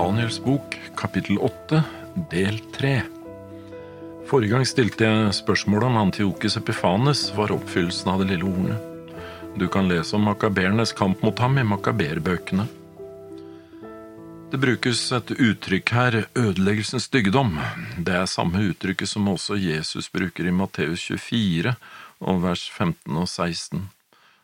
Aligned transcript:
Daniels 0.00 0.38
bok, 0.44 0.78
kapittel 0.96 1.38
8, 1.38 1.82
del 2.30 2.58
3. 2.72 3.02
Forrige 4.30 4.54
gang 4.54 4.62
stilte 4.64 5.04
jeg 5.04 5.34
spørsmålet 5.36 5.90
om 5.90 5.98
Antiokus 6.00 6.56
Epifanes 6.56 7.26
var 7.36 7.52
oppfyllelsen 7.52 8.08
av 8.08 8.22
det 8.22 8.30
lille 8.30 8.48
hornet. 8.48 9.10
Du 9.60 9.66
kan 9.68 9.90
lese 9.90 10.16
om 10.16 10.24
makabernes 10.24 10.94
kamp 10.96 11.20
mot 11.20 11.42
ham 11.44 11.60
i 11.60 11.66
makaberbøkene. 11.68 12.64
Det 14.48 14.62
brukes 14.64 15.04
et 15.18 15.34
uttrykk 15.36 15.94
her, 15.98 16.18
ødeleggelsens 16.32 17.10
styggedom. 17.10 17.60
Det 18.00 18.16
er 18.22 18.32
samme 18.38 18.64
uttrykket 18.70 19.12
som 19.12 19.28
også 19.28 19.60
Jesus 19.60 20.08
bruker 20.08 20.48
i 20.48 20.56
Matteus 20.62 21.10
24 21.12 21.76
og 22.24 22.44
vers 22.48 22.64
15 22.72 23.04
og 23.20 23.28
16. 23.28 23.88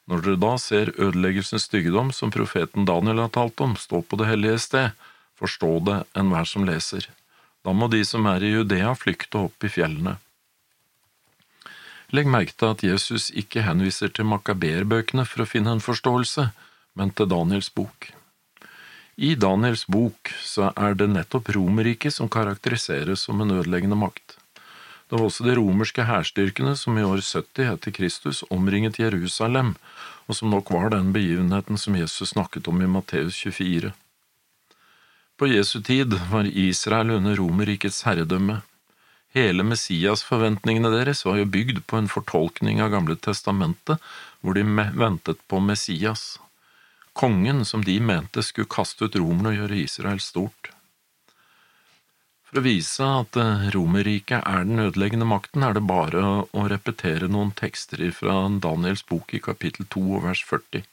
Når 0.05 0.29
dere 0.29 0.45
da 0.51 0.55
ser 0.61 0.93
ødeleggelsens 1.01 1.71
styggedom 1.73 2.13
som 2.13 2.35
profeten 2.35 2.85
Daniel 2.85 3.25
har 3.25 3.33
talt 3.41 3.57
om, 3.65 3.73
stå 3.81 4.05
på 4.05 4.21
det 4.21 4.35
hellige 4.35 4.61
sted, 4.69 5.07
forstå 5.41 5.73
det 5.87 5.99
enhver 6.19 6.49
som 6.49 6.67
leser. 6.69 7.09
Da 7.65 7.75
må 7.75 7.89
de 7.93 8.03
som 8.07 8.27
er 8.31 8.45
i 8.45 8.53
Judea 8.53 8.95
flykte 8.95 9.47
opp 9.49 9.65
i 9.67 9.73
fjellene. 9.73 10.17
Legg 12.15 12.29
merke 12.31 12.55
til 12.55 12.71
at 12.71 12.85
Jesus 12.87 13.33
ikke 13.35 13.65
henviser 13.67 14.13
til 14.15 14.29
makaberbøkene 14.31 15.25
for 15.27 15.43
å 15.43 15.49
finne 15.51 15.75
en 15.75 15.83
forståelse, 15.83 16.51
men 16.95 17.11
til 17.11 17.29
Daniels 17.33 17.73
bok. 17.75 18.13
I 19.17 19.35
Daniels 19.35 19.87
bok 19.91 20.31
så 20.45 20.71
er 20.77 20.95
det 20.95 21.09
nettopp 21.11 21.51
Romerriket 21.57 22.15
som 22.15 22.31
karakteriseres 22.31 23.27
som 23.27 23.41
en 23.41 23.55
ødeleggende 23.59 23.99
makt. 23.99 24.37
Det 25.09 25.17
var 25.17 25.27
også 25.27 25.47
de 25.47 25.55
romerske 25.57 26.05
hærstyrkene 26.07 26.75
som 26.79 26.99
i 26.99 27.05
år 27.07 27.23
70 27.23 27.73
etter 27.73 27.95
Kristus 27.95 28.43
omringet 28.51 28.99
Jerusalem, 28.99 29.75
og 30.27 30.39
som 30.39 30.51
nok 30.51 30.73
var 30.75 30.91
den 30.95 31.13
begivenheten 31.15 31.79
som 31.79 31.97
Jesus 31.99 32.35
snakket 32.35 32.69
om 32.69 32.83
i 32.83 32.91
Matteus 32.91 33.39
24. 33.39 33.93
På 35.37 35.47
Jesu 35.47 35.83
tid 35.83 36.15
var 36.31 36.47
Israel 36.47 37.11
under 37.11 37.37
Romerrikets 37.37 38.03
herredømme. 38.09 38.63
Hele 39.37 39.67
Messias-forventningene 39.69 40.89
deres 40.95 41.21
var 41.27 41.37
jo 41.37 41.49
bygd 41.53 41.83
på 41.85 41.99
en 42.01 42.09
fortolkning 42.09 42.81
av 42.81 42.95
Gamle 42.95 43.19
testamentet, 43.21 44.01
hvor 44.41 44.57
de 44.57 44.65
ventet 44.97 45.43
på 45.45 45.61
Messias, 45.61 46.39
kongen 47.13 47.65
som 47.69 47.85
de 47.85 47.99
mente 48.01 48.41
skulle 48.43 48.73
kaste 48.73 49.05
ut 49.05 49.21
romerne 49.21 49.53
og 49.53 49.61
gjøre 49.61 49.83
Israel 49.83 50.25
stort. 50.25 50.73
For 52.49 52.63
å 52.63 52.65
vise 52.65 53.05
at 53.21 53.37
eh, 53.37 53.69
Romerriket 53.77 54.41
er 54.41 54.65
den 54.65 54.81
ødeleggende 54.81 55.29
makten, 55.29 55.69
er 55.69 55.77
det 55.77 55.85
bare 55.85 56.25
å 56.49 56.69
repetere 56.73 57.29
noen 57.29 57.53
tekster 57.61 58.01
fra 58.17 58.47
Daniels 58.65 59.05
bok 59.05 59.37
i 59.37 59.45
kapittel 59.45 59.85
2 59.93 60.23
vers 60.31 60.47
40. 60.49 60.87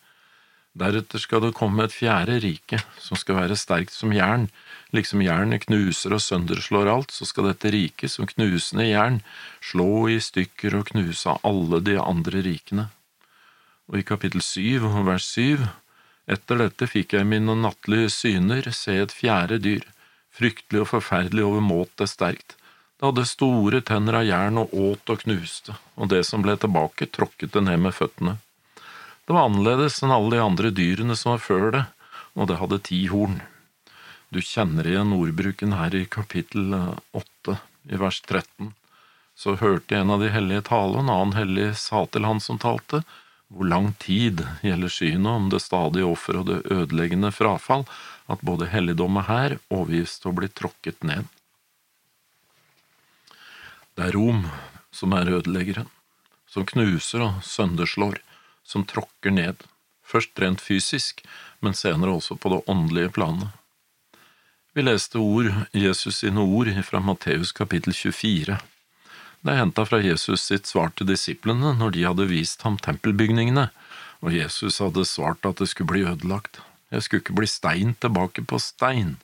Deretter 0.74 1.22
skal 1.22 1.44
det 1.44 1.54
komme 1.54 1.86
et 1.86 1.94
fjerde 1.94 2.40
rike, 2.42 2.80
som 2.98 3.20
skal 3.20 3.38
være 3.44 3.58
sterkt 3.60 3.94
som 3.94 4.14
jern. 4.16 4.48
Liksom 4.94 5.22
jernet 5.22 5.68
knuser 5.68 6.16
og 6.18 6.24
sønderslår 6.26 6.90
alt, 6.90 7.14
så 7.14 7.28
skal 7.30 7.52
dette 7.52 7.70
riket 7.74 8.14
som 8.14 8.30
knusende 8.30 8.88
jern 8.90 9.22
slå 9.62 10.08
i 10.10 10.18
stykker 10.22 10.80
og 10.80 10.90
knuse 10.90 11.38
alle 11.46 11.82
de 11.86 12.00
andre 12.02 12.42
rikene. 12.46 12.88
Og 13.92 14.02
i 14.02 14.06
kapittel 14.08 14.42
7 14.42 14.90
vers 15.06 15.30
7, 15.36 15.62
etter 16.34 16.62
dette 16.64 16.88
fikk 16.90 17.18
jeg 17.18 17.30
mine 17.30 17.54
nattlige 17.60 18.10
syner 18.10 18.72
se 18.74 18.98
et 19.04 19.14
fjerde 19.14 19.60
dyr 19.62 19.86
fryktelig 20.34 20.84
og 20.84 20.90
forferdelig 20.96 21.46
overmåte 21.46 22.08
sterkt. 22.10 22.58
Det 22.98 23.10
hadde 23.10 23.26
store 23.28 23.82
tenner 23.86 24.22
av 24.22 24.28
jern 24.28 24.62
og 24.62 24.74
åt 24.74 25.12
og 25.12 25.24
knuste, 25.26 25.76
og 26.00 26.10
det 26.14 26.24
som 26.28 26.44
ble 26.46 26.56
tilbake, 26.58 27.10
tråkket 27.12 27.54
det 27.54 27.64
ned 27.68 27.82
med 27.86 27.96
føttene. 27.96 28.38
Det 29.26 29.34
var 29.34 29.48
annerledes 29.48 30.02
enn 30.04 30.12
alle 30.12 30.36
de 30.36 30.44
andre 30.44 30.70
dyrene 30.76 31.16
som 31.16 31.34
var 31.34 31.44
før 31.44 31.68
det, 31.72 31.84
og 32.36 32.50
det 32.50 32.60
hadde 32.60 32.82
ti 32.84 33.06
horn. 33.08 33.40
Du 34.34 34.42
kjenner 34.44 34.88
igjen 34.90 35.14
ordbruken 35.16 35.76
her 35.78 35.96
i 35.96 36.06
kapittel 36.10 36.74
åtte, 37.16 37.60
i 37.88 38.00
vers 38.00 38.20
13. 38.22 38.74
Så 39.36 39.56
hørte 39.62 39.95
en 39.95 40.12
av 40.14 40.23
de 40.23 40.32
hellige 40.33 40.66
tale, 40.70 40.98
og 40.98 41.06
en 41.06 41.14
annen 41.14 41.38
hellig 41.38 41.70
sa 41.80 42.04
til 42.10 42.28
han 42.28 42.42
som 42.44 42.60
talte, 42.60 43.04
hvor 43.54 43.70
lang 43.70 43.92
tid 44.02 44.42
gjelder 44.66 44.92
synet 44.92 45.30
om 45.30 45.48
det 45.54 45.62
stadige 45.62 46.10
offer 46.10 46.42
og 46.42 46.50
det 46.50 46.60
ødeleggende 46.73 47.32
frafall, 47.32 47.86
at 48.32 48.42
både 48.42 48.72
helligdommen 48.72 49.28
her 49.28 49.58
overgis 49.70 50.17
til 50.20 50.32
å 50.32 50.38
bli 50.42 50.50
tråkket 50.50 51.06
ned. 51.06 51.30
Det 53.94 54.08
er 54.10 54.16
Rom 54.17 54.48
som 54.94 55.14
er 55.14 55.30
ødeleggeren, 55.38 55.89
som 56.50 56.66
knuser 56.66 57.28
og 57.28 57.44
sønderslår, 57.45 58.17
som 58.64 58.86
tråkker 58.88 59.34
ned, 59.34 59.64
først 60.04 60.40
rent 60.40 60.62
fysisk, 60.62 61.22
men 61.62 61.76
senere 61.78 62.18
også 62.18 62.38
på 62.40 62.52
det 62.54 62.64
åndelige 62.68 63.14
planet. 63.16 63.52
Vi 64.74 64.82
leste 64.82 65.22
ord, 65.22 65.52
Jesus 65.72 66.24
sine 66.24 66.42
ord 66.42 66.72
fra 66.88 67.00
Matteus 67.00 67.52
kapittel 67.54 67.94
24. 67.94 68.58
Det 69.44 69.52
er 69.52 69.60
henta 69.60 69.84
fra 69.86 70.00
Jesus 70.02 70.48
sitt 70.48 70.70
svar 70.70 70.94
til 70.96 71.10
disiplene 71.12 71.76
når 71.78 71.94
de 71.94 72.06
hadde 72.08 72.30
vist 72.32 72.64
ham 72.66 72.80
tempelbygningene, 72.82 73.68
og 74.24 74.34
Jesus 74.34 74.80
hadde 74.80 75.04
svart 75.06 75.45
at 75.45 75.60
det 75.60 75.68
skulle 75.70 75.92
bli 75.92 76.06
ødelagt. 76.08 76.62
Jeg 76.90 77.04
skulle 77.04 77.22
ikke 77.22 77.38
bli 77.38 77.50
stein 77.50 77.94
tilbake 78.02 78.45
på 78.48 78.60
stein. 78.62 79.18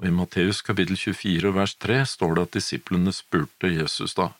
Og 0.00 0.08
I 0.08 0.14
Matteus 0.16 0.62
kapittel 0.64 0.96
24 0.96 1.52
vers 1.54 1.74
3 1.76 2.00
står 2.08 2.36
det 2.36 2.44
at 2.46 2.56
disiplene 2.56 3.12
spurte 3.12 3.68
Jesus 3.68 4.16
da, 4.16 4.30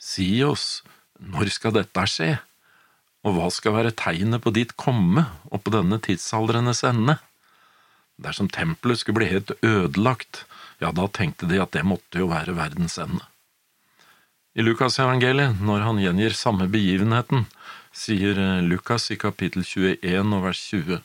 Si 0.00 0.42
oss, 0.44 0.82
når 1.20 1.52
skal 1.52 1.74
dette 1.76 2.06
skje, 2.08 2.30
og 3.26 3.34
hva 3.34 3.48
skal 3.50 3.74
være 3.74 3.94
tegnet 3.98 4.44
på 4.44 4.52
ditt 4.54 4.76
komme 4.78 5.26
og 5.50 5.64
på 5.66 5.72
denne 5.74 5.98
tidsaldrenes 6.02 6.84
ende? 6.86 7.18
Dersom 8.22 8.48
tempelet 8.48 9.02
skulle 9.02 9.18
bli 9.18 9.30
helt 9.32 9.50
ødelagt, 9.66 10.44
ja, 10.78 10.92
da 10.94 11.08
tenkte 11.10 11.48
de 11.50 11.58
at 11.60 11.74
det 11.74 11.82
måtte 11.84 12.22
jo 12.22 12.30
være 12.30 12.54
verdens 12.56 12.96
ende. 13.02 13.24
I 14.56 14.64
Lukasevangeliet, 14.64 15.58
når 15.60 15.82
han 15.84 15.98
gjengir 16.00 16.36
samme 16.38 16.68
begivenheten, 16.72 17.44
sier 17.92 18.38
Lukas 18.64 19.10
i 19.12 19.18
kapittel 19.20 19.66
21 19.66 20.32
og 20.32 20.46
vers 20.46 20.62
20. 20.70 21.02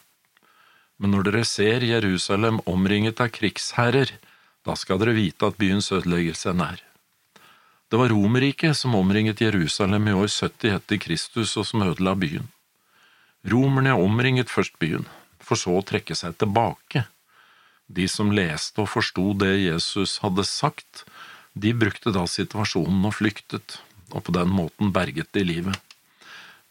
Men 1.01 1.15
når 1.15 1.27
dere 1.27 1.43
ser 1.49 1.83
Jerusalem 1.83 2.61
omringet 2.69 3.19
av 3.23 3.33
krigsherrer, 3.33 4.13
da 4.61 4.77
skal 4.77 5.01
dere 5.01 5.17
vite 5.17 5.49
at 5.49 5.57
byens 5.59 5.89
ødeleggelse 5.91 6.53
er 6.53 6.57
nær. 6.61 6.79
Det 7.91 7.97
var 7.97 8.09
Romerriket 8.09 8.77
som 8.77 8.95
omringet 8.95 9.41
Jerusalem 9.41 10.07
i 10.07 10.13
år 10.13 10.27
70 10.27 10.75
etter 10.77 10.97
Kristus 10.97 11.57
og 11.59 11.65
som 11.67 11.81
ødela 11.83 12.13
byen. 12.15 12.45
Romerne 13.43 13.97
omringet 13.99 14.47
først 14.49 14.77
byen, 14.79 15.03
for 15.43 15.59
så 15.59 15.73
å 15.75 15.81
trekke 15.83 16.15
seg 16.15 16.37
tilbake. 16.39 17.01
De 17.91 18.05
som 18.07 18.31
leste 18.31 18.79
og 18.79 18.87
forsto 18.93 19.33
det 19.41 19.51
Jesus 19.65 20.21
hadde 20.23 20.45
sagt, 20.47 21.03
de 21.51 21.73
brukte 21.75 22.13
da 22.15 22.23
situasjonen 22.23 23.09
og 23.09 23.17
flyktet, 23.17 23.81
og 24.15 24.23
på 24.23 24.37
den 24.39 24.55
måten 24.55 24.95
berget 24.95 25.33
de 25.35 25.43
livet. 25.49 25.75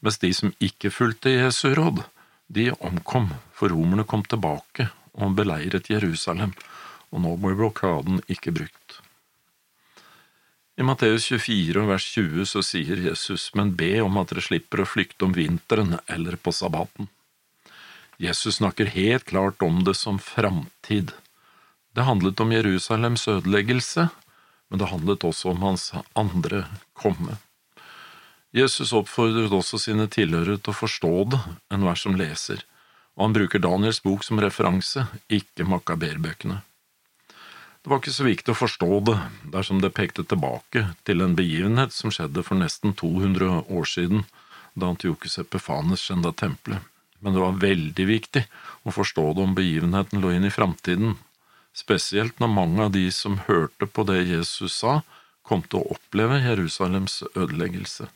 Mens 0.00 0.16
de 0.24 0.32
som 0.32 0.54
ikke 0.56 0.88
fulgte 0.88 1.34
Jesu 1.36 1.74
råd, 1.76 2.00
de 2.48 2.70
omkom, 2.80 3.28
for 3.52 3.68
romerne 3.68 4.08
kom 4.08 4.24
tilbake 4.24 4.88
og 5.20 5.36
beleiret 5.36 5.92
Jerusalem, 5.92 6.56
og 7.12 7.26
nå 7.26 7.36
ble 7.44 7.58
blokaden 7.60 8.24
ikke 8.24 8.56
brukt. 8.56 8.89
I 10.78 10.82
Matteus 10.82 11.26
24 11.26 11.86
vers 11.86 12.04
20 12.14 12.46
så 12.46 12.62
sier 12.64 13.00
Jesus, 13.04 13.50
men 13.54 13.74
be 13.76 13.98
om 14.04 14.16
at 14.20 14.30
dere 14.30 14.44
slipper 14.44 14.82
å 14.82 14.88
flykte 14.88 15.26
om 15.26 15.34
vinteren 15.36 15.98
eller 16.06 16.38
på 16.40 16.54
sabbaten. 16.54 17.10
Jesus 18.20 18.60
snakker 18.60 18.92
helt 18.94 19.24
klart 19.24 19.62
om 19.62 19.82
det 19.84 19.94
som 19.96 20.18
framtid. 20.20 21.12
Det 21.96 22.06
handlet 22.06 22.40
om 22.40 22.52
Jerusalems 22.52 23.26
ødeleggelse, 23.28 24.08
men 24.70 24.78
det 24.78 24.90
handlet 24.92 25.24
også 25.26 25.50
om 25.54 25.62
hans 25.66 25.90
andre 26.14 26.66
komme. 26.92 27.40
Jesus 28.54 28.92
oppfordret 28.94 29.52
også 29.54 29.78
sine 29.78 30.08
tilhørere 30.10 30.58
til 30.58 30.72
å 30.72 30.80
forstå 30.80 31.12
det, 31.34 31.40
enhver 31.74 31.98
som 31.98 32.16
leser, 32.18 32.62
og 33.16 33.28
han 33.28 33.36
bruker 33.36 33.62
Daniels 33.62 34.02
bok 34.02 34.24
som 34.26 34.42
referanse, 34.42 35.06
ikke 35.30 35.66
makaberbøkene. 35.66 36.60
Det 37.80 37.88
var 37.88 38.02
ikke 38.02 38.12
så 38.12 38.26
viktig 38.26 38.52
å 38.52 38.58
forstå 38.60 38.88
det 39.08 39.16
dersom 39.54 39.78
det 39.80 39.94
pekte 39.96 40.24
tilbake 40.28 40.82
til 41.08 41.24
en 41.24 41.36
begivenhet 41.36 41.94
som 41.96 42.12
skjedde 42.12 42.44
for 42.44 42.60
nesten 42.60 42.92
200 42.92 43.62
år 43.72 43.88
siden, 43.88 44.26
da 44.76 44.90
Antiokus 44.92 45.38
Epifanes 45.40 46.04
skjenda 46.04 46.34
tempelet, 46.36 46.84
men 47.24 47.32
det 47.32 47.40
var 47.40 47.56
veldig 47.62 48.06
viktig 48.10 48.44
å 48.84 48.92
forstå 48.92 49.24
det 49.36 49.46
om 49.46 49.56
begivenheten 49.56 50.20
lå 50.20 50.34
inn 50.36 50.44
i 50.44 50.52
framtiden, 50.52 51.16
spesielt 51.72 52.36
når 52.40 52.52
mange 52.52 52.84
av 52.84 52.92
de 52.92 53.06
som 53.14 53.40
hørte 53.48 53.88
på 53.88 54.04
det 54.12 54.26
Jesus 54.28 54.76
sa, 54.82 55.00
kom 55.40 55.64
til 55.64 55.80
å 55.80 55.96
oppleve 55.96 56.36
Jerusalems 56.44 57.22
ødeleggelse. 57.32 58.10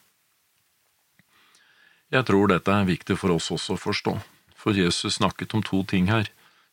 Jeg 2.12 2.28
tror 2.28 2.52
dette 2.52 2.70
er 2.70 2.86
viktig 2.86 3.16
for 3.16 3.32
oss 3.32 3.48
også 3.50 3.78
å 3.78 3.80
forstå, 3.80 4.18
for 4.60 4.76
Jesus 4.76 5.16
snakket 5.16 5.56
om 5.56 5.64
to 5.64 5.80
ting 5.88 6.12
her, 6.12 6.28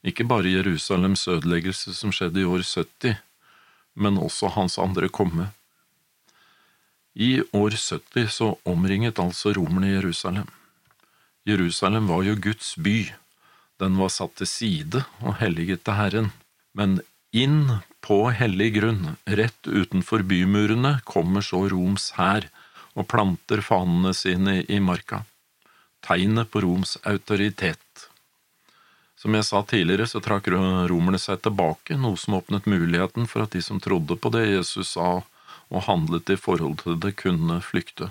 ikke 0.05 0.25
bare 0.25 0.49
Jerusalems 0.49 1.27
ødeleggelse 1.29 1.93
som 1.93 2.13
skjedde 2.15 2.41
i 2.41 2.47
år 2.47 2.63
70, 2.65 3.17
men 3.95 4.17
også 4.17 4.49
hans 4.55 4.79
andre 4.81 5.09
komme. 5.09 5.51
I 7.13 7.41
år 7.53 7.75
70 7.75 8.31
så 8.31 8.53
omringet 8.65 9.19
altså 9.19 9.53
romerne 9.53 9.91
Jerusalem. 9.91 10.47
Jerusalem 11.45 12.07
var 12.07 12.23
jo 12.23 12.35
Guds 12.39 12.75
by, 12.77 13.11
den 13.81 13.97
var 13.97 14.11
satt 14.13 14.35
til 14.37 14.47
side 14.47 15.03
og 15.21 15.39
helliget 15.41 15.83
til 15.85 15.97
Herren, 15.97 16.31
Men 16.73 17.01
inn 17.35 17.81
på 17.99 18.29
hellig 18.31 18.69
grunn, 18.77 19.17
rett 19.27 19.67
utenfor 19.67 20.23
bymurene, 20.23 21.01
kommer 21.03 21.43
så 21.43 21.65
Roms 21.73 22.11
hær 22.15 22.47
og 22.95 23.07
planter 23.11 23.59
fanene 23.65 24.13
sine 24.15 24.61
i 24.63 24.79
marka. 24.79 25.25
Tegnet 26.05 26.49
på 26.51 26.63
Roms 26.63 26.95
autoritet. 27.03 28.07
Som 29.21 29.35
jeg 29.37 29.45
sa 29.45 29.59
tidligere, 29.61 30.07
så 30.09 30.17
trakk 30.17 30.47
romerne 30.49 31.19
seg 31.21 31.43
tilbake, 31.45 31.93
noe 31.93 32.17
som 32.17 32.39
åpnet 32.39 32.65
muligheten 32.65 33.27
for 33.29 33.45
at 33.45 33.53
de 33.53 33.61
som 33.61 33.77
trodde 33.77 34.17
på 34.17 34.31
det 34.33 34.47
Jesus 34.47 34.95
sa 34.95 35.19
og 35.71 35.85
handlet 35.85 36.31
i 36.33 36.39
forhold 36.41 36.79
til 36.81 36.97
det, 36.97 37.13
kunne 37.21 37.59
flykte. 37.61 38.09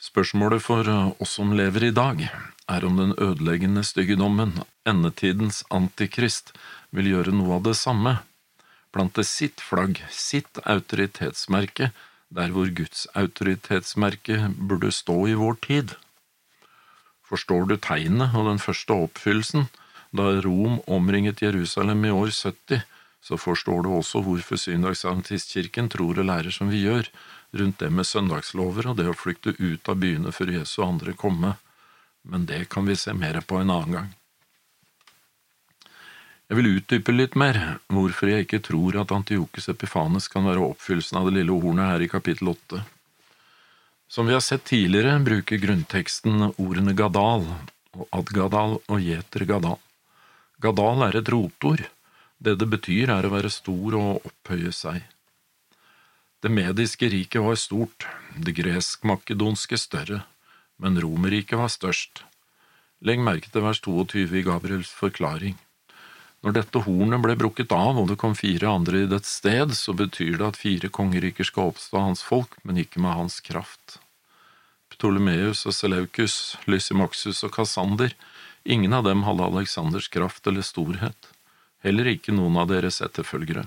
Spørsmålet 0.00 0.60
for 0.64 0.88
oss 1.16 1.32
som 1.38 1.54
lever 1.56 1.88
i 1.88 1.94
dag, 1.96 2.26
er 2.68 2.84
om 2.84 3.00
den 3.00 3.16
ødeleggende 3.16 3.82
styggedommen, 3.88 4.60
endetidens 4.88 5.62
antikrist, 5.72 6.52
vil 6.92 7.08
gjøre 7.14 7.34
noe 7.34 7.56
av 7.56 7.64
det 7.66 7.76
samme, 7.80 8.18
plante 8.92 9.24
sitt 9.24 9.64
flagg, 9.64 9.96
sitt 10.12 10.60
autoritetsmerke, 10.68 11.90
der 12.30 12.52
hvor 12.52 12.68
Guds 12.68 13.06
autoritetsmerke 13.16 14.52
burde 14.60 14.92
stå 14.94 15.18
i 15.32 15.40
vår 15.40 15.58
tid. 15.64 15.96
Forstår 17.30 17.68
du 17.70 17.76
tegnet 17.78 18.34
og 18.34 18.48
den 18.48 18.58
første 18.58 18.96
oppfyllelsen, 19.06 19.68
da 20.10 20.32
Rom 20.42 20.80
omringet 20.90 21.42
Jerusalem 21.44 22.02
i 22.04 22.10
år 22.10 22.32
70, 22.34 22.82
så 23.22 23.36
forstår 23.38 23.84
du 23.86 23.92
også 23.94 24.22
hvorfor 24.26 24.58
Syndagsadventistkirken 24.58 25.90
tror 25.92 26.18
og 26.18 26.26
lærer 26.26 26.50
som 26.50 26.72
vi 26.72 26.82
gjør, 26.82 27.06
rundt 27.54 27.78
det 27.78 27.90
med 27.94 28.08
søndagslover 28.08 28.90
og 28.90 28.96
det 28.98 29.06
å 29.10 29.16
flykte 29.16 29.54
ut 29.58 29.90
av 29.90 30.00
byene 30.02 30.32
før 30.34 30.56
Jesu 30.58 30.80
andre 30.82 31.14
komme, 31.14 31.54
men 32.26 32.46
det 32.50 32.64
kan 32.72 32.88
vi 32.88 32.98
se 32.98 33.14
mer 33.14 33.38
på 33.46 33.60
en 33.60 33.70
annen 33.70 33.98
gang. 33.98 34.10
Jeg 36.50 36.58
vil 36.58 36.72
utdype 36.74 37.14
litt 37.14 37.36
mer 37.38 37.58
hvorfor 37.94 38.32
jeg 38.32 38.48
ikke 38.48 38.64
tror 38.66 38.96
at 38.98 39.12
Antiokus 39.14 39.70
Epifanes 39.70 40.26
kan 40.32 40.48
være 40.50 40.72
oppfyllelsen 40.72 41.20
av 41.20 41.28
det 41.28 41.36
lille 41.36 41.54
hornet 41.54 41.92
her 41.92 42.02
i 42.02 42.10
kapittel 42.10 42.50
åtte. 42.50 42.82
Som 44.10 44.26
vi 44.26 44.32
har 44.32 44.40
sett 44.40 44.64
tidligere, 44.64 45.20
bruker 45.22 45.60
grunnteksten 45.62 46.48
ordene 46.58 46.96
gadal 46.98 47.44
og 47.94 48.08
adgadal 48.10 48.72
og 48.80 49.04
jeter 49.04 49.44
gadal. 49.46 49.78
Gadal 50.58 51.04
er 51.06 51.18
et 51.20 51.30
rotord. 51.30 51.84
Det 52.42 52.56
det 52.58 52.66
betyr, 52.72 53.12
er 53.14 53.28
å 53.28 53.30
være 53.30 53.52
stor 53.54 53.94
og 54.00 54.26
opphøye 54.26 54.72
seg. 54.74 55.04
Det 56.42 56.50
mediske 56.50 57.06
riket 57.12 57.44
var 57.44 57.54
stort, 57.60 58.08
det 58.34 58.56
gresk-makedonske 58.58 59.78
større, 59.78 60.24
men 60.82 60.98
Romerriket 60.98 61.60
var 61.60 61.70
størst. 61.70 62.24
Legg 63.06 63.22
merke 63.22 63.52
til 63.52 63.62
vers 63.62 63.78
22 63.84 64.26
i 64.40 64.42
Gabriels 64.42 64.90
forklaring. 64.90 65.54
Når 66.40 66.54
dette 66.56 66.80
hornet 66.86 67.20
ble 67.20 67.34
brukket 67.36 67.72
av 67.76 67.98
og 68.00 68.06
det 68.08 68.16
kom 68.20 68.32
fire 68.36 68.70
andre 68.70 69.02
i 69.02 69.08
dets 69.10 69.34
sted, 69.42 69.74
så 69.76 69.92
betyr 69.92 70.38
det 70.40 70.46
at 70.46 70.60
fire 70.60 70.88
kongeriker 70.88 71.44
skal 71.44 71.72
oppstå 71.72 71.98
av 71.98 72.06
hans 72.08 72.22
folk, 72.24 72.56
men 72.64 72.80
ikke 72.80 73.02
med 73.04 73.12
hans 73.12 73.42
kraft. 73.44 73.98
Ptolemeus 74.94 75.66
og 75.68 75.76
Seleukus, 75.76 76.56
Lysimaxus 76.64 77.44
og 77.44 77.52
Kassander, 77.58 78.16
ingen 78.64 78.96
av 78.96 79.04
dem 79.04 79.26
hadde 79.28 79.44
Aleksanders 79.50 80.08
kraft 80.08 80.48
eller 80.48 80.64
storhet, 80.64 81.28
heller 81.84 82.08
ikke 82.08 82.32
noen 82.32 82.56
av 82.62 82.72
deres 82.72 83.02
etterfølgere. 83.04 83.66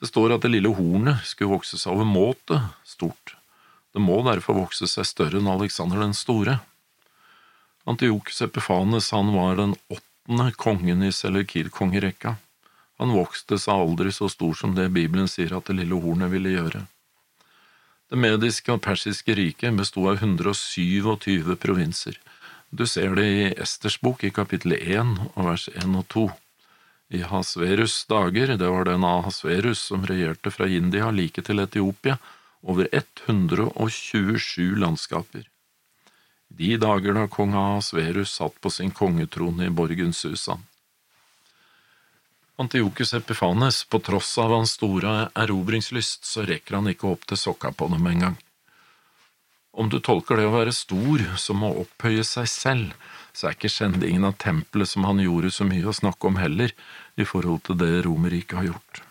Det 0.00 0.10
står 0.10 0.36
at 0.36 0.44
det 0.44 0.52
lille 0.52 0.72
hornet 0.76 1.24
skulle 1.24 1.54
vokse 1.54 1.80
seg 1.80 1.96
overmåte 1.96 2.60
stort. 2.84 3.38
Det 3.96 4.02
må 4.04 4.20
derfor 4.26 4.58
vokse 4.58 4.88
seg 4.90 5.06
større 5.08 5.40
enn 5.40 5.48
Aleksander 5.48 6.02
den 6.02 6.16
store. 6.18 6.58
Antiokus 7.88 8.42
Epifanes 8.44 9.12
han 9.16 9.32
var 9.32 9.56
den 9.56 9.78
åttende 9.88 10.13
åttende 10.24 10.52
kongen 10.52 11.02
i 11.02 11.12
Selekir-kongerekka. 11.12 12.36
Han 12.98 13.12
vokste 13.12 13.58
seg 13.58 13.74
aldri 13.74 14.12
så 14.12 14.28
stor 14.28 14.54
som 14.54 14.74
det 14.74 14.88
Bibelen 14.88 15.28
sier 15.28 15.52
at 15.56 15.66
det 15.66 15.76
lille 15.76 15.94
hornet 16.00 16.30
ville 16.30 16.54
gjøre. 16.54 16.86
Det 18.08 18.16
mediske 18.16 18.72
og 18.72 18.80
persiske 18.80 19.34
riket 19.34 19.76
bestod 19.76 20.08
av 20.08 20.22
127 20.22 21.56
provinser. 21.56 22.18
Du 22.70 22.86
ser 22.86 23.14
det 23.14 23.26
i 23.26 23.52
Esters 23.60 24.00
bok 24.00 24.24
i 24.24 24.30
kapittel 24.30 24.72
1 24.78 25.34
og 25.34 25.44
vers 25.44 25.68
1 25.68 25.94
og 25.94 26.06
2. 26.08 26.30
I 27.10 27.22
Hasverus' 27.22 28.06
dager, 28.08 28.56
det 28.56 28.68
var 28.68 28.84
den 28.84 29.04
Ahasverus 29.04 29.78
som 29.90 30.06
regjerte 30.06 30.50
fra 30.50 30.66
India 30.66 31.10
like 31.10 31.42
til 31.42 31.60
Etiopia, 31.60 32.16
over 32.62 32.88
127 32.92 34.78
landskaper 34.80 35.44
de 36.56 36.76
dager 36.78 37.16
da 37.16 37.26
kong 37.28 37.54
Ahasverus 37.58 38.36
satt 38.38 38.60
på 38.60 38.70
sin 38.70 38.90
kongetrone 38.90 39.66
i 39.66 39.74
borgen 39.74 40.12
Susan. 40.12 40.62
Antiokus 42.56 43.14
Epifanes, 43.14 43.84
på 43.84 43.98
tross 43.98 44.38
av 44.38 44.52
hans 44.54 44.76
store 44.78 45.28
erobringslyst, 45.34 46.24
så 46.24 46.44
rekker 46.46 46.78
han 46.78 46.92
ikke 46.92 47.08
opp 47.10 47.26
til 47.26 47.40
sokka 47.40 47.72
på 47.74 47.88
dem 47.90 48.06
engang. 48.06 48.36
Om 49.74 49.90
du 49.90 49.98
tolker 49.98 50.38
det 50.38 50.46
å 50.46 50.54
være 50.54 50.72
stor 50.72 51.24
som 51.42 51.64
å 51.66 51.72
opphøye 51.82 52.22
seg 52.22 52.46
selv, 52.46 52.92
så 53.34 53.48
er 53.48 53.56
ikke 53.56 53.72
skjendingen 53.74 54.28
av 54.28 54.36
tempelet 54.38 54.86
som 54.86 55.02
han 55.08 55.18
gjorde 55.18 55.50
så 55.50 55.66
mye 55.66 55.90
å 55.90 55.96
snakke 55.98 56.30
om 56.30 56.38
heller, 56.38 56.70
i 57.18 57.26
forhold 57.26 57.64
til 57.66 57.80
det 57.82 58.04
Romerriket 58.06 58.60
har 58.60 58.70
gjort. 58.70 59.02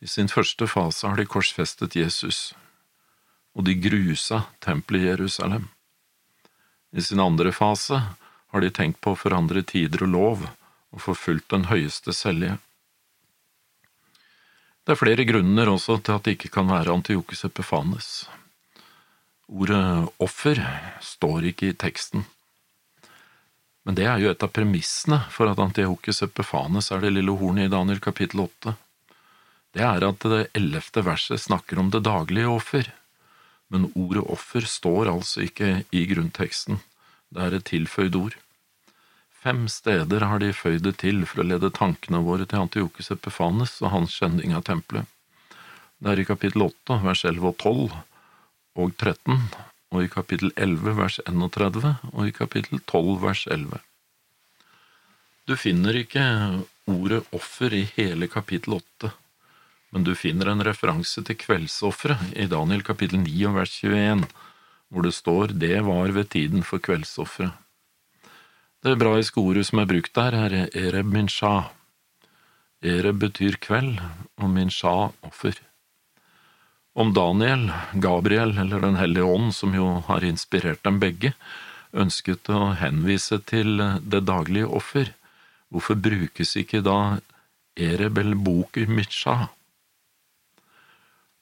I 0.00 0.08
sin 0.08 0.32
første 0.32 0.64
fase 0.68 1.04
har 1.04 1.20
de 1.20 1.28
korsfestet 1.28 2.00
Jesus, 2.00 2.54
og 3.52 3.68
de 3.68 3.76
grusa 3.76 4.46
tempelet 4.64 5.04
i 5.04 5.10
Jerusalem. 5.10 5.68
I 6.96 7.02
sin 7.02 7.20
andre 7.20 7.52
fase 7.52 8.02
har 8.48 8.60
de 8.64 8.70
tenkt 8.72 9.02
på 9.04 9.12
å 9.12 9.18
forandre 9.20 9.60
tider 9.68 10.06
og 10.06 10.12
lov 10.14 10.46
og 10.48 11.02
forfulgt 11.04 11.50
den 11.52 11.66
høyeste 11.68 12.14
selje. 12.16 12.54
Det 14.86 14.94
er 14.94 15.00
flere 15.02 15.26
grunner 15.28 15.68
også 15.68 15.98
til 16.00 16.16
at 16.16 16.24
det 16.24 16.36
ikke 16.38 16.54
kan 16.54 16.70
være 16.70 16.94
Antiokus 16.94 17.44
Epifanes. 17.44 18.08
Ordet 19.52 20.08
offer 20.24 20.62
står 21.04 21.50
ikke 21.52 21.68
i 21.68 21.76
teksten. 21.76 22.24
Men 23.84 23.98
det 23.98 24.06
er 24.08 24.22
jo 24.22 24.32
et 24.32 24.42
av 24.46 24.54
premissene 24.56 25.20
for 25.30 25.52
at 25.52 25.60
Antiokus 25.60 26.24
Epifanes 26.24 26.88
er 26.94 27.04
det 27.04 27.12
lille 27.18 27.34
hornet 27.36 27.68
i 27.68 27.74
Daniel 27.76 28.00
kapittel 28.00 28.46
åtte. 28.46 28.72
Det 29.76 29.84
er 29.84 30.06
at 30.06 30.30
det 30.32 30.46
ellevte 30.56 31.04
verset 31.04 31.44
snakker 31.44 31.82
om 31.82 31.92
det 31.92 32.06
daglige 32.08 32.48
offer 32.48 32.88
men 33.72 33.88
ordet 33.94 34.24
offer 34.30 34.66
står 34.68 35.10
altså 35.10 35.46
ikke 35.46 35.70
i 35.90 36.04
grunnteksten, 36.10 36.80
det 37.34 37.42
er 37.42 37.56
et 37.56 37.66
tilføyd 37.70 38.18
ord. 38.18 38.36
Fem 39.46 39.66
steder 39.70 40.24
har 40.26 40.40
de 40.42 40.52
føyd 40.54 40.82
det 40.86 40.96
til 41.02 41.22
for 41.28 41.42
å 41.42 41.46
lede 41.46 41.70
tankene 41.74 42.22
våre 42.26 42.46
til 42.50 42.64
Antiokus 42.64 43.12
Epifanes 43.14 43.76
og 43.82 43.92
hans 43.92 44.14
skjending 44.16 44.54
av 44.56 44.64
tempelet. 44.66 45.06
Det 46.02 46.12
er 46.12 46.22
i 46.22 46.28
kapittel 46.28 46.66
8, 46.66 47.00
vers 47.04 47.24
11 47.24 47.50
og 47.50 47.58
12 47.62 47.98
og 48.82 48.96
13, 49.00 49.36
og 49.94 50.02
i 50.02 50.10
kapittel 50.12 50.50
11, 50.56 50.96
vers 50.98 51.20
31, 51.24 51.92
og 52.12 52.26
i 52.26 52.34
kapittel 52.34 52.82
12, 52.82 53.12
vers 53.22 53.44
11. 53.46 53.84
Du 55.46 55.54
finner 55.54 55.94
ikke 55.94 56.24
ordet 56.90 57.22
offer 57.36 57.74
i 57.74 57.84
hele 57.94 58.26
kapittel 58.28 58.80
8, 58.80 59.12
men 59.94 60.04
du 60.06 60.14
finner 60.18 60.50
en 60.50 60.64
referanse 60.66 61.22
til 61.24 61.38
kveldsofferet 61.38 62.32
i 62.36 62.48
Daniel 62.50 62.82
kapittel 62.86 63.22
9 63.22 63.36
og 63.50 63.60
vers 63.60 63.76
21, 63.82 64.26
hvor 64.88 65.06
det 65.06 65.14
står 65.14 65.54
det 65.60 65.78
var 65.86 66.12
ved 66.14 66.30
tiden 66.34 66.66
for 66.66 66.82
kveldsofferet. 66.82 67.54
Det 68.82 68.92
hebraiske 68.92 69.40
ordet 69.40 69.64
som 69.66 69.80
er 69.82 69.88
brukt 69.90 70.12
der, 70.14 70.34
er 70.36 70.52
ereb 70.68 71.08
minsha. 71.10 71.70
Ereb 72.84 73.18
betyr 73.24 73.56
kveld, 73.58 73.96
og 74.38 74.52
minsha 74.52 74.92
offer. 75.26 75.56
Om 76.94 77.10
Daniel, 77.16 77.70
Gabriel 78.00 78.54
eller 78.58 78.80
Den 78.80 78.96
hellige 78.96 79.24
ånd, 79.24 79.54
som 79.54 79.74
jo 79.74 80.04
har 80.06 80.24
inspirert 80.24 80.84
dem 80.84 81.00
begge, 81.00 81.32
ønsket 81.92 82.48
å 82.52 82.76
henvise 82.78 83.40
til 83.48 83.82
det 84.00 84.22
daglige 84.28 84.68
offer, 84.68 85.10
hvorfor 85.68 85.98
brukes 85.98 86.54
ikke 86.56 86.84
da 86.84 87.18
ereb 87.76 88.18
eller 88.22 88.38
boker 88.38 88.86
minsha? 88.86 89.48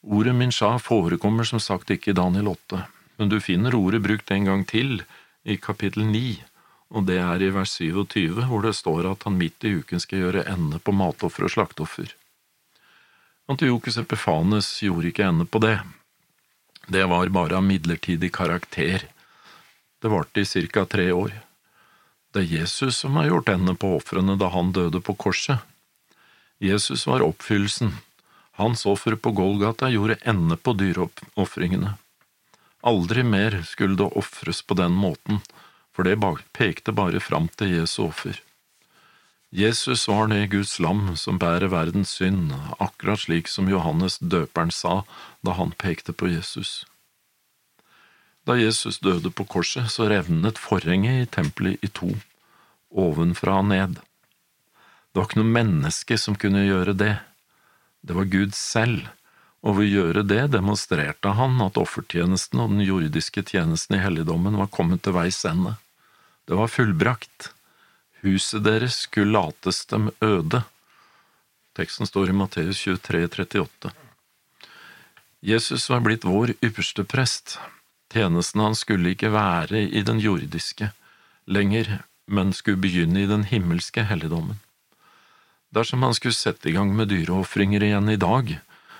Ordet 0.04 0.34
minsha 0.36 0.74
forekommer 0.78 1.46
som 1.48 1.60
sagt 1.60 1.90
ikke 1.90 2.12
i 2.12 2.16
Daniel 2.16 2.50
8, 2.52 2.82
men 3.16 3.30
du 3.32 3.38
finner 3.40 3.74
ordet 3.78 4.02
brukt 4.04 4.30
en 4.34 4.44
gang 4.44 4.64
til 4.68 4.98
i 5.44 5.56
kapittel 5.56 6.04
9, 6.10 6.42
og 6.92 7.06
det 7.08 7.16
er 7.22 7.42
i 7.42 7.48
vers 7.54 7.72
27, 7.80 8.44
hvor 8.50 8.66
det 8.66 8.74
står 8.76 9.08
at 9.08 9.24
han 9.24 9.38
midt 9.40 9.64
i 9.64 9.72
uken 9.80 10.02
skal 10.02 10.26
gjøre 10.26 10.44
ende 10.52 10.78
på 10.78 10.92
matoffer 10.92 11.48
og 11.48 11.54
slakteoffer. 11.56 12.12
Antiokus 13.48 13.96
Epifanes 14.00 14.68
gjorde 14.84 15.08
ikke 15.08 15.24
ende 15.24 15.48
på 15.48 15.60
det. 15.64 15.78
Det 16.88 17.04
var 17.08 17.32
bare 17.32 17.56
av 17.56 17.64
midlertidig 17.64 18.32
karakter. 18.32 19.08
Det 20.00 20.12
varte 20.12 20.44
i 20.44 20.68
ca. 20.68 20.84
tre 20.84 21.10
år. 21.12 21.32
Det 22.32 22.42
er 22.42 22.60
Jesus 22.60 22.98
som 23.00 23.16
har 23.16 23.30
gjort 23.30 23.48
ende 23.48 23.74
på 23.74 23.96
ofrene 23.96 24.36
da 24.36 24.50
han 24.52 24.72
døde 24.72 25.00
på 25.00 25.16
korset. 25.16 25.64
Jesus 26.60 27.06
var 27.06 27.24
oppfyllelsen, 27.24 27.92
hans 28.60 28.86
offer 28.86 29.16
på 29.16 29.30
Golgata 29.34 29.90
gjorde 29.90 30.20
ende 30.22 30.56
på 30.56 30.74
dyreofringene. 30.78 31.96
Aldri 32.84 33.22
mer 33.24 33.62
skulle 33.66 33.96
det 33.96 34.10
ofres 34.18 34.62
på 34.62 34.76
den 34.78 34.92
måten, 34.92 35.40
for 35.94 36.04
det 36.04 36.18
pekte 36.52 36.92
bare 36.92 37.20
fram 37.20 37.48
til 37.48 37.78
Jesu 37.78 38.04
offer. 38.08 38.40
Jesus 39.54 40.08
var 40.08 40.26
det 40.26 40.50
Guds 40.50 40.80
lam 40.82 41.14
som 41.16 41.38
bærer 41.38 41.70
verdens 41.70 42.16
synd, 42.18 42.50
akkurat 42.82 43.22
slik 43.22 43.46
som 43.48 43.68
Johannes 43.70 44.18
døperen 44.18 44.72
sa 44.74 45.04
da 45.46 45.54
han 45.54 45.70
pekte 45.78 46.12
på 46.12 46.26
Jesus. 46.32 46.84
Da 48.44 48.56
Jesus 48.58 48.98
døde 48.98 49.30
på 49.30 49.46
korset, 49.46 49.86
så 49.90 50.08
revnet 50.10 50.58
forhenget 50.58 51.22
i 51.22 51.30
tempelet 51.30 51.78
i 51.86 51.88
to, 51.88 52.10
ovenfra 52.90 53.60
og 53.62 53.70
ned. 53.70 53.94
Det 55.14 55.22
var 55.22 55.30
ikke 55.30 55.40
noe 55.40 55.54
menneske 55.54 56.18
som 56.18 56.36
kunne 56.36 56.66
gjøre 56.66 56.92
det. 56.98 57.14
Det 58.04 58.12
var 58.12 58.28
Gud 58.28 58.52
selv, 58.54 59.08
og 59.64 59.78
ved 59.78 59.86
å 59.86 59.92
gjøre 59.96 60.24
det 60.28 60.42
demonstrerte 60.52 61.32
han 61.38 61.56
at 61.64 61.80
offertjenesten 61.80 62.60
og 62.60 62.74
den 62.74 62.84
jordiske 62.84 63.46
tjenesten 63.48 63.96
i 63.96 64.02
helligdommen 64.02 64.58
var 64.60 64.68
kommet 64.72 65.00
til 65.06 65.16
veis 65.16 65.40
ende. 65.48 65.78
Det 66.44 66.58
var 66.58 66.68
fullbrakt. 66.68 67.54
Huset 68.20 68.64
deres 68.66 69.06
skulle 69.06 69.32
lates 69.32 69.86
dem 69.88 70.10
øde. 70.20 70.64
Teksten 71.76 72.06
står 72.06 72.28
i 72.28 72.36
Matteus 72.36 72.82
23, 72.84 73.24
38. 73.32 73.94
Jesus 75.44 75.88
var 75.88 76.04
blitt 76.04 76.28
vår 76.28 76.54
ypperste 76.60 77.06
prest. 77.08 77.56
Tjenesten 78.12 78.60
hans 78.60 78.84
skulle 78.84 79.16
ikke 79.16 79.32
være 79.32 79.80
i 79.88 80.04
den 80.04 80.20
jordiske 80.20 80.92
lenger, 81.48 82.04
men 82.28 82.52
skulle 82.52 82.84
begynne 82.84 83.24
i 83.24 83.28
den 83.28 83.48
himmelske 83.48 84.04
helligdommen. 84.08 84.60
Dersom 85.74 86.02
han 86.06 86.14
skulle 86.14 86.36
sette 86.36 86.70
i 86.70 86.76
gang 86.76 86.92
med 86.94 87.10
dyreofringer 87.10 87.82
igjen 87.82 88.08
i 88.12 88.20
dag, 88.20 88.58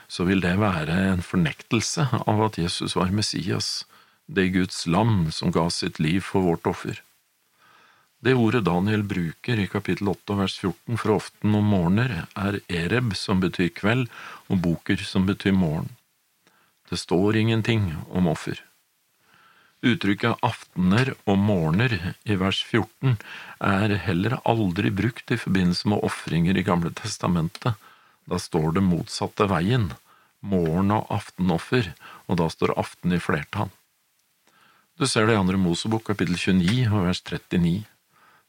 så 0.09 0.27
vil 0.27 0.43
det 0.43 0.57
være 0.59 0.97
en 1.13 1.23
fornektelse 1.23 2.09
av 2.27 2.43
at 2.49 2.59
Jesus 2.59 2.97
var 2.99 3.15
Messias, 3.15 3.85
det 4.27 4.51
Guds 4.57 4.85
lam 4.91 5.31
som 5.33 5.53
ga 5.55 5.69
sitt 5.71 6.01
liv 6.03 6.25
for 6.27 6.43
vårt 6.43 6.67
offer. 6.67 6.99
Det 8.25 8.35
ordet 8.35 8.65
Daniel 8.65 9.05
bruker 9.05 9.61
i 9.61 9.69
kapittel 9.69 10.09
8 10.09 10.39
vers 10.39 10.55
14 10.59 10.99
for 10.99 11.15
often 11.19 11.55
om 11.55 11.67
morgener, 11.69 12.25
er 12.35 12.59
ereb, 12.73 13.13
som 13.15 13.43
betyr 13.43 13.69
kveld, 13.77 14.09
og 14.49 14.63
boker, 14.65 14.97
som 15.05 15.29
betyr 15.29 15.53
morgen. 15.53 15.91
Det 16.89 16.99
står 16.99 17.37
ingenting 17.37 17.93
om 18.09 18.31
offer. 18.33 18.63
Uttrykket 19.85 20.41
aftener 20.41 21.11
og 21.29 21.37
morgener 21.45 21.93
i 22.25 22.37
vers 22.41 22.63
14 22.65 23.19
er 23.61 23.93
heller 24.07 24.39
aldri 24.49 24.89
brukt 24.89 25.29
i 25.35 25.37
forbindelse 25.37 25.91
med 25.93 26.01
ofringer 26.07 26.57
i 26.57 26.65
Gamle 26.65 26.93
testamentet. 26.97 27.77
Da 28.25 28.39
står 28.41 28.79
det 28.79 28.85
motsatte 28.87 29.45
veien, 29.51 29.91
morgen- 30.41 30.95
og 30.95 31.11
aftenoffer, 31.13 31.91
og 32.29 32.41
da 32.41 32.49
står 32.49 32.73
aften 32.81 33.13
i 33.13 33.21
flertall. 33.21 33.69
Du 34.97 35.05
ser 35.11 35.27
det 35.27 35.35
i 35.35 35.43
andre 35.43 35.61
Mosebok 35.61 36.07
kapittel 36.07 36.39
29 36.39 36.89
og 36.89 37.05
vers 37.05 37.21
39. 37.21 37.85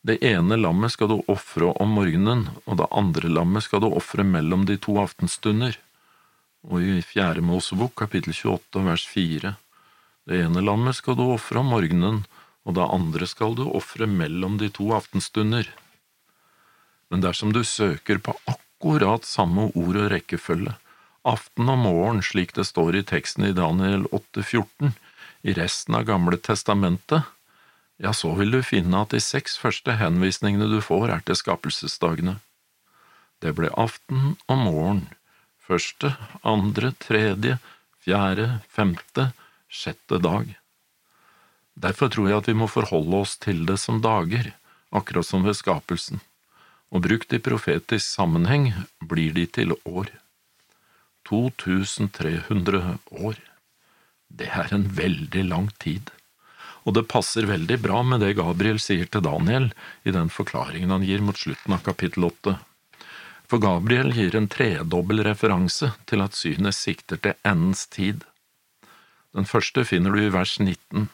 Det 0.05 0.19
ene 0.23 0.55
lammet 0.61 0.93
skal 0.93 1.09
du 1.09 1.17
ofre 1.27 1.73
om 1.81 1.95
morgenen, 1.97 2.47
og 2.63 2.79
det 2.79 2.87
andre 2.95 3.27
lammet 3.27 3.65
skal 3.65 3.81
du 3.83 3.89
ofre 3.89 4.23
mellom 4.23 4.63
de 4.69 4.77
to 4.77 4.95
aftenstunder. 5.01 5.75
Og 6.69 6.79
i 6.79 7.01
Fjerde 7.03 7.43
Mosebok 7.43 7.95
kapittel 8.05 8.31
28 8.31 8.85
vers 8.85 9.07
4. 9.09 9.55
Det 10.25 10.39
ene 10.41 10.63
lammet 10.65 10.97
skal 10.97 11.17
du 11.19 11.27
ofre 11.27 11.61
om 11.61 11.69
morgenen, 11.69 12.23
og 12.65 12.77
det 12.77 12.85
andre 12.85 13.27
skal 13.29 13.53
du 13.57 13.67
ofre 13.67 14.07
mellom 14.09 14.57
de 14.57 14.71
to 14.73 14.89
aftenstunder. 14.97 15.67
Men 17.13 17.21
dersom 17.21 17.53
du 17.53 17.61
søker 17.61 18.17
på 18.17 18.33
akkurat 18.49 19.27
samme 19.29 19.69
ord 19.77 19.99
og 20.01 20.09
rekkefølge, 20.13 20.73
aften 21.25 21.69
og 21.69 21.77
morgen 21.81 22.23
slik 22.25 22.55
det 22.57 22.65
står 22.69 22.97
i 22.97 23.05
teksten 23.05 23.45
i 23.45 23.53
Daniel 23.53 24.07
8,14, 24.09 24.95
i 25.45 25.53
resten 25.53 25.97
av 25.97 26.07
Gamle 26.09 26.41
testamentet, 26.41 27.29
ja, 28.01 28.11
så 28.11 28.33
vil 28.35 28.51
du 28.51 28.59
finne 28.65 29.05
at 29.05 29.13
de 29.13 29.21
seks 29.23 29.55
første 29.61 29.93
henvisningene 30.01 30.67
du 30.73 30.81
får, 30.83 31.07
er 31.13 31.21
til 31.23 31.37
skapelsesdagene. 31.37 32.39
Det 33.45 33.53
ble 33.55 33.69
aften 33.77 34.35
og 34.49 34.57
morgen, 34.57 35.05
første, 35.61 36.15
andre, 36.41 36.95
tredje, 37.05 37.59
fjerde, 38.01 38.59
femte, 38.73 39.29
sjette 39.75 40.21
dag. 40.23 40.53
Derfor 41.75 42.11
tror 42.13 42.29
jeg 42.29 42.41
at 42.41 42.49
vi 42.49 42.57
må 42.57 42.69
forholde 42.71 43.21
oss 43.25 43.35
til 43.43 43.65
det 43.67 43.77
som 43.81 43.99
dager, 44.03 44.53
akkurat 44.95 45.27
som 45.27 45.43
ved 45.43 45.57
skapelsen, 45.59 46.21
og 46.93 47.03
brukt 47.07 47.35
i 47.35 47.41
profetisk 47.43 48.07
sammenheng 48.07 48.71
blir 49.03 49.35
de 49.35 49.47
til 49.59 49.75
år. 49.83 50.13
2300 51.27 52.97
år. 53.11 53.41
Det 54.29 54.47
er 54.53 54.71
en 54.75 54.85
veldig 54.95 55.43
lang 55.49 55.71
tid 55.81 56.13
og 56.85 56.93
det 56.93 57.07
passer 57.09 57.47
veldig 57.49 57.79
bra 57.81 58.03
med 58.05 58.21
det 58.21 58.35
Gabriel 58.37 58.79
sier 58.81 59.09
til 59.09 59.25
Daniel 59.25 59.71
i 60.05 60.13
den 60.13 60.29
forklaringen 60.29 60.93
han 60.93 61.05
gir 61.05 61.23
mot 61.25 61.37
slutten 61.37 61.73
av 61.73 61.81
kapittel 61.85 62.27
åtte. 62.29 62.59
For 63.49 63.61
Gabriel 63.61 64.13
gir 64.13 64.37
en 64.37 64.49
tredobbel 64.49 65.23
referanse 65.25 65.91
til 66.09 66.21
at 66.25 66.37
synet 66.37 66.77
sikter 66.77 67.21
til 67.21 67.37
endens 67.45 67.85
tid. 67.93 68.21
Den 69.35 69.47
første 69.47 69.83
finner 69.87 70.15
du 70.15 70.23
i 70.23 70.31
vers 70.33 70.55
19. 70.61 71.09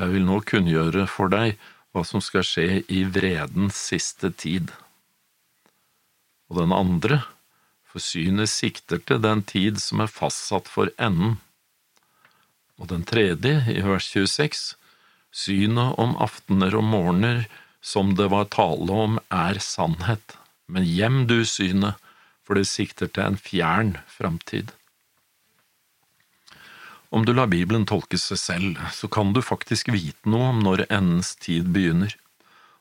Jeg 0.00 0.12
vil 0.14 0.24
nå 0.26 0.40
kunngjøre 0.48 1.06
for 1.10 1.30
deg 1.32 1.58
hva 1.94 2.02
som 2.08 2.22
skal 2.24 2.46
skje 2.46 2.82
i 2.90 3.04
vredens 3.06 3.78
siste 3.92 4.32
tid. 4.32 4.72
Og 6.50 6.62
den 6.62 6.72
andre, 6.74 7.20
for 7.86 8.02
synet 8.02 8.50
sikter 8.50 8.98
til 8.98 9.20
den 9.22 9.44
tid 9.46 9.78
som 9.82 10.02
er 10.02 10.10
fastsatt 10.10 10.70
for 10.72 10.90
enden. 10.96 11.36
Og 12.80 12.88
den 12.90 13.04
tredje, 13.06 13.60
i 13.70 13.84
vers 13.86 14.08
26, 14.10 14.74
Synet 15.34 15.98
om 15.98 16.12
aftener 16.22 16.76
og 16.78 16.84
morgener 16.86 17.40
som 17.82 18.12
det 18.14 18.28
var 18.30 18.46
tale 18.54 18.94
om, 19.06 19.16
er 19.34 19.58
sannhet, 19.58 20.36
men 20.70 20.86
gjem 20.86 21.24
du 21.26 21.40
synet, 21.44 21.98
for 22.46 22.54
det 22.54 22.68
sikter 22.70 23.10
til 23.10 23.24
en 23.24 23.38
fjern 23.40 23.96
framtid. 24.06 24.70
Om 27.14 27.24
du 27.24 27.30
lar 27.34 27.46
Bibelen 27.46 27.84
tolke 27.86 28.18
seg 28.18 28.38
selv, 28.40 28.78
så 28.90 29.06
kan 29.06 29.28
du 29.30 29.38
faktisk 29.38 29.92
vite 29.94 30.26
noe 30.26 30.48
om 30.50 30.56
når 30.66 30.80
endens 30.88 31.36
tid 31.38 31.68
begynner, 31.70 32.16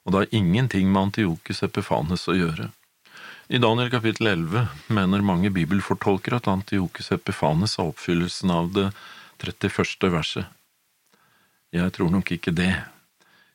og 0.02 0.10
det 0.10 0.22
har 0.24 0.34
ingenting 0.40 0.88
med 0.90 1.02
Antiokus 1.08 1.62
Epifanes 1.62 2.26
å 2.26 2.34
gjøre. 2.34 2.72
I 3.54 3.62
Daniel 3.62 3.92
kapittel 3.94 4.32
11 4.32 4.90
mener 4.98 5.22
mange 5.22 5.52
bibelfortolkere 5.54 6.40
at 6.42 6.50
Antiokus 6.50 7.12
Epifanes 7.14 7.78
er 7.78 7.92
oppfyllelsen 7.92 8.56
av 8.56 8.74
det 8.74 8.88
31. 9.44 10.10
verset. 10.16 10.50
Jeg 11.70 11.94
tror 11.94 12.10
nok 12.18 12.34
ikke 12.34 12.56
det. 12.58 12.72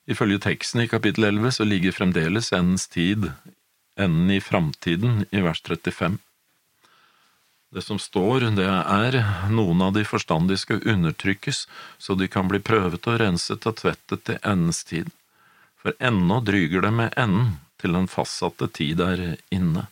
Ifølge 0.07 0.39
teksten 0.47 0.85
i 0.85 0.91
kapittel 0.95 1.27
11 1.33 1.59
så 1.59 1.67
ligger 1.67 1.99
fremdeles 1.99 2.53
endens 2.55 2.87
tid, 2.87 3.33
enden 3.99 4.31
i 4.31 4.39
framtiden, 4.39 5.25
i 5.35 5.43
vers 5.43 5.59
35. 5.67 6.23
Det 7.69 7.83
som 7.85 7.99
står, 8.01 8.47
det 8.57 8.65
er 8.65 9.19
noen 9.53 9.83
av 9.85 9.93
de 9.93 10.01
forstandige 10.09 10.63
skal 10.63 10.87
undertrykkes, 10.89 11.67
så 12.01 12.15
de 12.17 12.29
kan 12.33 12.49
bli 12.49 12.63
prøvet 12.65 13.05
og 13.05 13.19
renset 13.21 13.67
og 13.69 13.77
tvettet 13.83 14.25
til 14.25 14.39
endens 14.41 14.81
tid, 14.89 15.11
for 15.77 15.93
ennå 16.01 16.41
dryger 16.47 16.87
det 16.87 16.93
med 16.97 17.19
enden 17.21 17.59
til 17.79 17.93
den 17.93 18.09
fastsatte 18.09 18.71
tid 18.73 19.03
er 19.05 19.21
inne. 19.55 19.85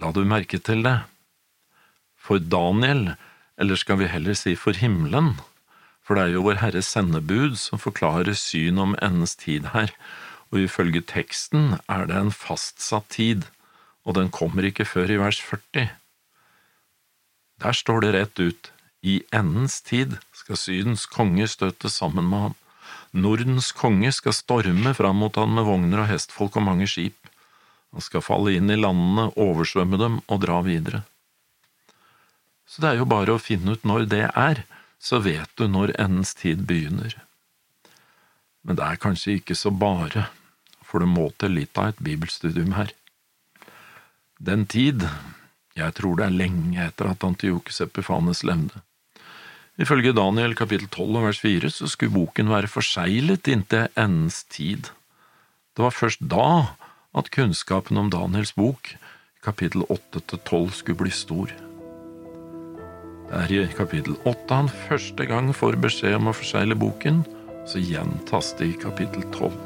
La 0.00 0.08
du 0.12 0.22
merke 0.24 0.58
til 0.58 0.80
det? 0.86 1.02
For 2.16 2.40
Daniel, 2.40 3.12
eller 3.60 3.76
skal 3.76 4.00
vi 4.00 4.08
heller 4.08 4.34
si 4.34 4.56
for 4.56 4.72
himmelen, 4.72 5.34
for 6.00 6.16
det 6.16 6.24
er 6.24 6.34
jo 6.38 6.46
Vår 6.48 6.62
Herres 6.62 6.88
sendebud 6.96 7.58
som 7.60 7.82
forklarer 7.82 8.34
syn 8.40 8.80
om 8.80 8.96
endens 9.04 9.36
tid 9.36 9.68
her, 9.76 9.92
og 10.48 10.64
ifølge 10.64 11.04
teksten 11.04 11.76
er 11.92 12.08
det 12.08 12.16
en 12.16 12.32
fastsatt 12.32 13.12
tid, 13.12 13.44
og 14.08 14.16
den 14.16 14.32
kommer 14.32 14.64
ikke 14.64 14.88
før 14.88 15.12
i 15.12 15.20
vers 15.20 15.44
40. 15.44 15.90
Der 17.62 17.72
står 17.72 18.04
det 18.04 18.12
rett 18.16 18.40
ut, 18.40 18.72
i 19.02 19.22
endens 19.34 19.80
tid 19.86 20.16
skal 20.34 20.58
Sydens 20.58 21.06
konge 21.06 21.46
støte 21.48 21.90
sammen 21.92 22.26
med 22.28 22.42
ham. 22.46 22.54
Nordens 23.16 23.70
konge 23.72 24.10
skal 24.12 24.34
storme 24.36 24.92
fram 24.98 25.20
mot 25.22 25.36
han 25.38 25.54
med 25.56 25.64
vogner 25.68 26.02
og 26.02 26.10
hestfolk 26.10 26.58
og 26.58 26.66
mange 26.66 26.88
skip. 26.90 27.30
Han 27.94 28.04
skal 28.04 28.24
falle 28.24 28.56
inn 28.56 28.68
i 28.68 28.78
landene, 28.78 29.30
oversvømme 29.40 30.00
dem 30.00 30.18
og 30.26 30.42
dra 30.42 30.58
videre. 30.66 31.04
Så 32.66 32.82
det 32.82 32.90
er 32.90 33.00
jo 33.00 33.08
bare 33.08 33.36
å 33.36 33.42
finne 33.42 33.76
ut 33.76 33.86
når 33.86 34.08
det 34.10 34.26
er, 34.26 34.64
så 34.98 35.22
vet 35.22 35.48
du 35.56 35.68
når 35.70 35.94
endens 36.02 36.34
tid 36.36 36.66
begynner. 36.68 37.14
Men 38.66 38.76
det 38.76 38.84
er 38.84 39.00
kanskje 39.00 39.38
ikke 39.38 39.54
så 39.54 39.70
bare, 39.70 40.26
for 40.82 41.00
det 41.00 41.08
må 41.08 41.30
til 41.38 41.54
litt 41.56 41.78
av 41.78 41.94
et 41.94 42.02
bibelstudium 42.02 42.74
her. 42.74 42.90
Den 44.42 44.66
tid, 44.66 45.06
jeg 45.76 45.94
tror 45.98 46.16
det 46.16 46.26
er 46.26 46.36
lenge 46.36 46.80
etter 46.86 47.10
at 47.10 47.24
Antiokus 47.26 47.82
Epifanes 47.84 48.42
levde. 48.46 48.80
Ifølge 49.76 50.14
Daniel 50.16 50.54
kapittel 50.56 50.88
12 50.88 51.20
vers 51.26 51.40
4 51.44 51.70
så 51.74 51.88
skulle 51.92 52.14
boken 52.14 52.48
være 52.48 52.70
forseglet 52.72 53.48
inntil 53.52 53.90
endens 53.92 54.42
tid. 54.48 54.88
Det 55.76 55.84
var 55.84 55.92
først 55.92 56.22
da 56.32 56.72
at 57.16 57.28
kunnskapen 57.32 58.00
om 58.00 58.08
Daniels 58.12 58.54
bok, 58.56 58.94
kapittel 59.44 59.84
8 59.92 60.24
til 60.32 60.38
12, 60.38 60.70
skulle 60.80 61.02
bli 61.04 61.12
stor. 61.12 61.52
Det 63.26 63.42
er 63.42 63.52
i 63.52 63.76
kapittel 63.76 64.16
8 64.24 64.60
han 64.62 64.72
første 64.88 65.26
gang 65.28 65.50
får 65.54 65.76
beskjed 65.82 66.16
om 66.16 66.30
å 66.30 66.36
forsegle 66.36 66.78
boken, 66.78 67.24
så 67.68 67.82
gjentas 67.82 68.54
det 68.56 68.70
i 68.70 68.78
kapittel 68.80 69.26
tolv. 69.34 69.58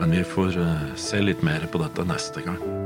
Men 0.00 0.16
vi 0.16 0.24
får 0.26 0.58
eh, 0.58 0.88
se 0.98 1.22
litt 1.22 1.44
mer 1.46 1.68
på 1.70 1.78
dette 1.82 2.08
neste 2.08 2.42
gang. 2.42 2.83